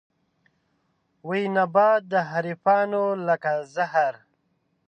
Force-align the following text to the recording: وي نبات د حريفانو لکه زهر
وي 1.27 1.41
نبات 1.57 2.01
د 2.11 2.13
حريفانو 2.29 3.03
لکه 3.27 3.51
زهر 3.75 4.13